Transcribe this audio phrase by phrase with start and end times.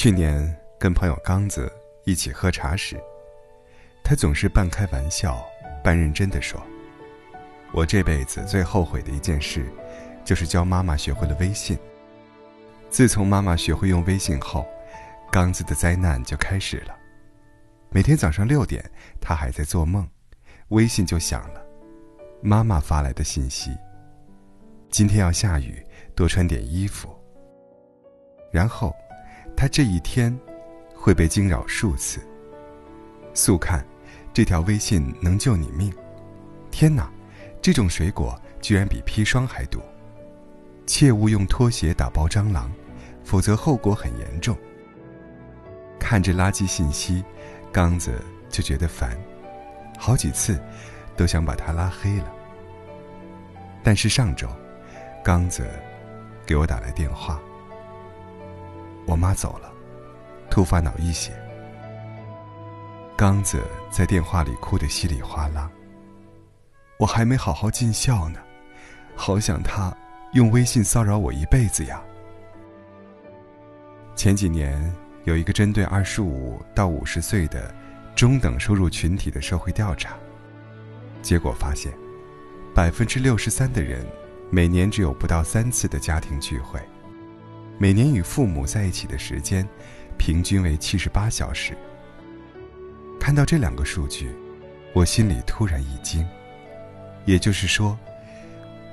[0.00, 1.68] 去年跟朋友刚子
[2.04, 2.96] 一起喝茶时，
[4.04, 5.44] 他总是半开玩笑、
[5.82, 6.62] 半认真的说
[7.74, 9.66] ：“我这辈子最后悔的一件事，
[10.24, 11.76] 就是教妈妈学会了微信。
[12.88, 14.64] 自从妈妈学会用微信后，
[15.32, 16.96] 刚子的灾难就开始了。
[17.90, 18.88] 每天早上六点，
[19.20, 20.08] 他还在做梦，
[20.68, 21.60] 微信就响了，
[22.40, 23.76] 妈妈发来的信息：
[24.90, 25.84] 今天要下雨，
[26.14, 27.12] 多穿点衣服。
[28.52, 28.94] 然后。”
[29.60, 30.32] 他这一天
[30.94, 32.24] 会被惊扰数次。
[33.34, 33.84] 速看，
[34.32, 35.92] 这条微信能救你命！
[36.70, 37.10] 天哪，
[37.60, 39.80] 这种水果居然比砒霜还毒！
[40.86, 42.70] 切勿用拖鞋打包蟑螂，
[43.24, 44.56] 否则后果很严重。
[45.98, 47.24] 看着垃圾信息，
[47.72, 49.18] 刚子就觉得烦，
[49.98, 50.56] 好几次
[51.16, 52.32] 都想把他拉黑了。
[53.82, 54.48] 但是上周，
[55.24, 55.68] 刚子
[56.46, 57.42] 给我打来电话。
[59.08, 59.72] 我妈走了，
[60.50, 61.32] 突发脑溢血。
[63.16, 65.70] 刚子在电话里哭得稀里哗啦。
[66.98, 68.38] 我还没好好尽孝呢，
[69.16, 69.96] 好想他
[70.34, 72.02] 用微信骚扰我一辈子呀。
[74.14, 77.74] 前几年有一个针对二十五到五十岁的
[78.14, 80.18] 中等收入群体的社会调查，
[81.22, 81.90] 结果发现，
[82.74, 84.06] 百分之六十三的人
[84.50, 86.78] 每年只有不到三次的家庭聚会。
[87.80, 89.66] 每年与父母在一起的时间，
[90.18, 91.78] 平均为七十八小时。
[93.20, 94.28] 看到这两个数据，
[94.92, 96.26] 我心里突然一惊。
[97.24, 97.96] 也就是说，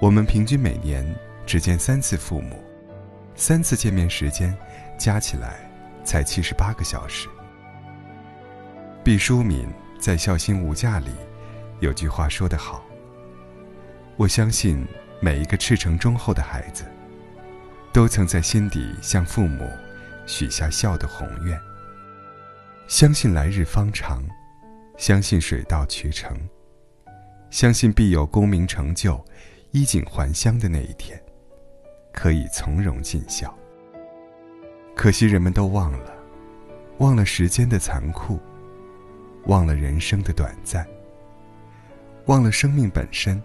[0.00, 1.06] 我们平均每年
[1.46, 2.60] 只见三次父母，
[3.36, 4.52] 三次见面时间
[4.98, 5.60] 加起来
[6.02, 7.28] 才七十八个小时。
[9.04, 9.68] 毕淑敏
[10.00, 11.10] 在《孝心无价》里
[11.78, 12.84] 有句话说得好
[14.16, 14.84] ：“我相信
[15.20, 16.84] 每一个赤诚忠厚的孩子。”
[17.92, 19.68] 都曾在心底向父母
[20.24, 21.60] 许下孝的宏愿。
[22.88, 24.24] 相信来日方长，
[24.96, 26.34] 相信水到渠成，
[27.50, 29.22] 相信必有功名成就、
[29.72, 31.22] 衣锦还乡的那一天，
[32.12, 33.54] 可以从容尽孝。
[34.96, 36.12] 可惜人们都忘了，
[36.98, 38.40] 忘了时间的残酷，
[39.44, 40.86] 忘了人生的短暂，
[42.26, 43.42] 忘了生命本身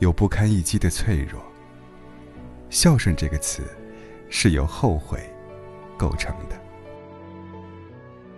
[0.00, 1.40] 有不堪一击的脆弱。
[2.70, 3.62] 孝顺这个词。
[4.36, 5.20] 是由后悔
[5.96, 6.60] 构成的。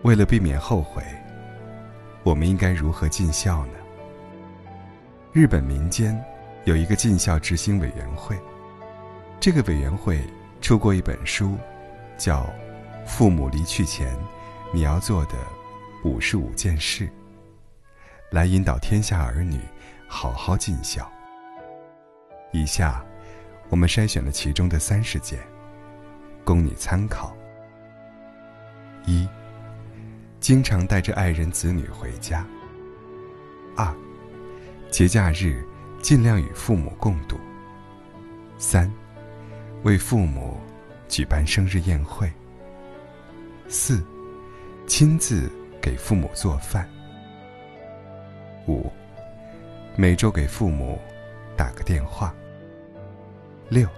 [0.03, 1.03] 为了避免后悔，
[2.23, 3.73] 我们应该如何尽孝呢？
[5.33, 6.23] 日本民间
[6.65, 8.39] 有一个尽孝执行委员会，
[9.41, 10.21] 这个委员会
[10.61, 11.57] 出过一本书，
[12.19, 12.43] 叫
[13.07, 14.15] 《父母离去前
[14.75, 15.35] 你要做的
[16.05, 17.07] 五十五件事》，
[18.31, 19.59] 来引导天下儿女
[20.07, 21.11] 好好尽孝。
[22.53, 23.03] 以下，
[23.71, 25.39] 我们筛选了其中的三十件。
[26.47, 27.37] 供你参考。
[29.05, 29.29] 一，
[30.39, 32.47] 经常带着爱人子女回家。
[33.77, 33.93] 二，
[34.89, 35.67] 节假日
[36.01, 37.37] 尽量与父母共度。
[38.59, 38.89] 三，
[39.83, 40.57] 为父母
[41.09, 42.33] 举办生日宴会。
[43.67, 44.01] 四，
[44.87, 45.51] 亲自
[45.83, 46.89] 给父母做饭。
[48.69, 48.89] 五，
[49.97, 50.97] 每周给父母
[51.57, 52.33] 打个电话。
[53.69, 53.89] 六，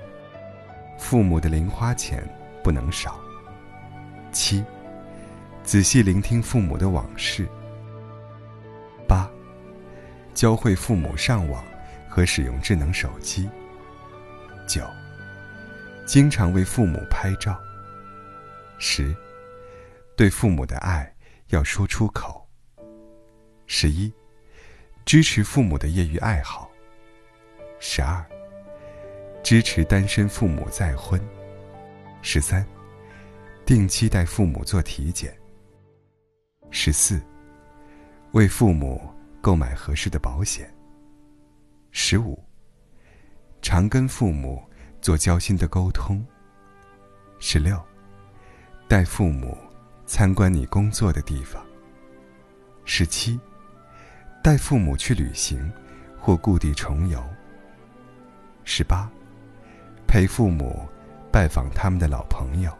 [0.98, 2.22] 父母的零花钱。
[2.60, 3.18] 不能少。
[4.30, 4.62] 七，
[5.62, 7.48] 仔细聆听父母的往事。
[9.06, 9.26] 八，
[10.34, 11.64] 教会父母上网
[12.06, 13.48] 和使用智能手机。
[14.66, 14.84] 九，
[16.04, 17.58] 经常为父母拍照。
[18.76, 19.16] 十，
[20.14, 21.10] 对父母的爱
[21.46, 22.46] 要说出口。
[23.66, 24.12] 十一，
[25.06, 26.70] 支持父母的业余爱好。
[27.80, 28.22] 十二，
[29.48, 31.18] 支持单身父母再婚。
[32.20, 32.62] 十三，
[33.64, 35.34] 定期带父母做体检。
[36.68, 37.18] 十四，
[38.32, 39.00] 为父母
[39.40, 40.70] 购买合适的保险。
[41.92, 42.38] 十五，
[43.62, 44.62] 常跟父母
[45.00, 46.22] 做交心的沟通。
[47.38, 47.82] 十六，
[48.86, 49.56] 带父母
[50.04, 51.64] 参观你工作的地方。
[52.84, 53.40] 十七，
[54.44, 55.72] 带父母去旅行
[56.20, 57.24] 或故地重游。
[58.62, 59.10] 十八，
[60.08, 60.88] 陪父母。
[61.30, 62.72] 拜访他们的老朋友。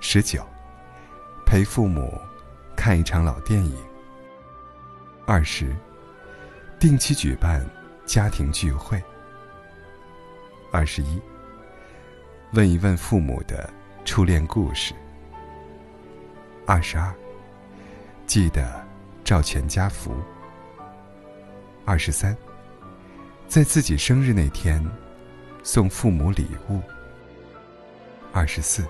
[0.00, 0.44] 十九，
[1.46, 2.12] 陪父母
[2.76, 3.78] 看一场老电影。
[5.24, 5.74] 二十，
[6.78, 7.64] 定期举办
[8.04, 9.00] 家庭聚会。
[10.72, 11.22] 二十一，
[12.52, 13.70] 问一问父母的
[14.04, 14.92] 初恋故事。
[16.66, 17.14] 二十二，
[18.26, 18.84] 记得
[19.22, 20.12] 照全家福。
[21.86, 22.36] 二十三，
[23.46, 24.84] 在自己生日那天。
[25.62, 26.80] 送父母礼物。
[28.32, 28.86] 二十四，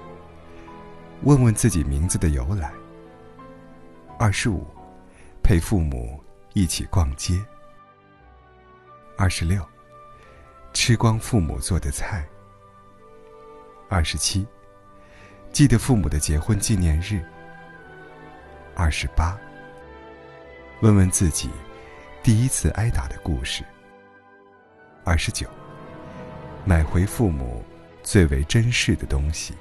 [1.23, 2.73] 问问自己名字的由来。
[4.19, 4.67] 二十五，
[5.43, 6.23] 陪父母
[6.55, 7.41] 一起逛街。
[9.17, 9.65] 二十六，
[10.73, 12.27] 吃光父母做的菜。
[13.89, 14.47] 二十七，
[15.51, 17.25] 记得父母的结婚纪念日。
[18.75, 19.37] 二十八，
[20.83, 21.49] 问问自己
[22.23, 23.65] 第一次挨打的故事。
[25.05, 25.49] 二十九，
[26.69, 27.65] 买回父母
[28.03, 29.55] 最为珍视的东西。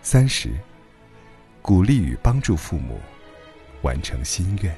[0.00, 0.48] 三十，
[1.60, 2.98] 鼓励与帮助父母
[3.82, 4.74] 完成心愿。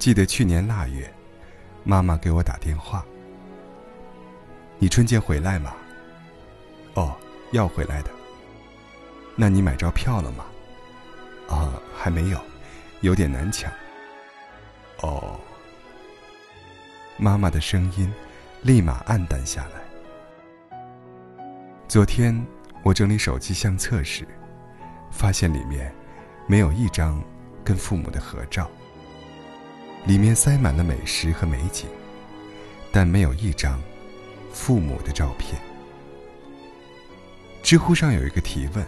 [0.00, 1.08] 记得去年腊月，
[1.84, 3.06] 妈妈给我打电话
[4.80, 5.72] ：“你春节回来吗
[6.94, 7.16] ？”“哦，
[7.52, 8.10] 要回来的。
[9.38, 10.44] ”“那你买着票了吗
[11.48, 12.40] ？”“啊，还没有，
[13.00, 13.72] 有点难抢。
[15.02, 15.38] ”“哦。”
[17.16, 18.12] 妈妈的声音
[18.62, 20.78] 立马暗淡下来。
[21.86, 22.34] 昨天
[22.82, 24.26] 我整理手机相册时，
[25.10, 25.94] 发现里面
[26.46, 27.22] 没有一张
[27.62, 28.70] 跟父母的合照。
[30.04, 31.86] 里面塞满了美食和美景，
[32.90, 33.80] 但没有一张
[34.52, 35.60] 父母的照片。
[37.62, 38.84] 知乎上有一个提问：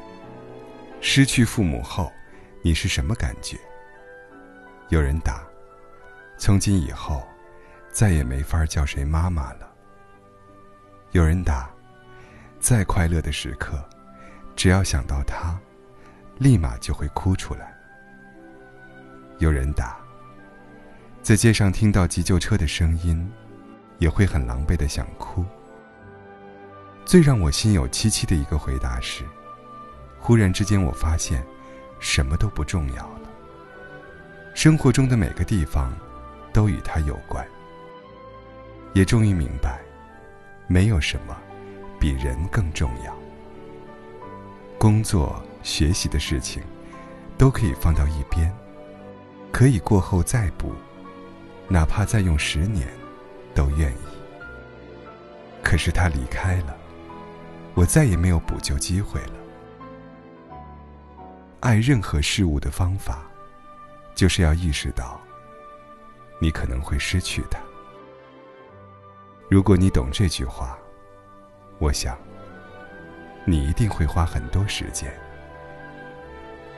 [1.00, 2.11] 失去父母后，
[2.62, 3.56] 你是什么感觉？
[4.88, 5.47] 有人答：
[6.37, 7.23] 从今以后，
[7.94, 9.73] 再也没法叫谁妈妈了。
[11.12, 11.70] 有人答。
[12.58, 13.79] 再快乐的时刻，
[14.56, 15.55] 只要想到他，
[16.38, 17.75] 立马就会哭出来。
[19.37, 19.99] 有人打，
[21.20, 23.31] 在街上听到急救车的声音，
[23.99, 25.44] 也会很狼狈的想哭。
[27.05, 29.25] 最让我心有戚戚的一个回答是：
[30.19, 31.44] 忽然之间，我发现，
[32.00, 33.29] 什么都不重要了。
[34.55, 35.93] 生活中的每个地方，
[36.50, 37.46] 都与他有关。
[38.94, 39.79] 也终于明白，
[40.67, 41.37] 没有什么。
[41.96, 43.17] 比人更重要。
[44.79, 46.62] 工作、学习的事情，
[47.38, 48.55] 都可以放到一边，
[49.50, 50.75] 可以过后再补，
[51.67, 52.87] 哪怕再用十年，
[53.55, 54.05] 都愿意。
[55.62, 56.76] 可是他离开了，
[57.73, 59.32] 我再也没有补救机会了。
[61.61, 63.23] 爱任何事物的方法，
[64.14, 65.19] 就是要意识到，
[66.38, 67.58] 你可能会失去他。
[69.49, 70.79] 如果你懂这句话。
[71.81, 72.17] 我想，
[73.44, 75.12] 你一定会花很多时间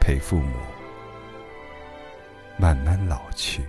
[0.00, 0.56] 陪父母
[2.56, 3.62] 慢慢老去。